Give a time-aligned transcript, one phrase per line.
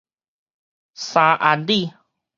[0.95, 1.93] 三安里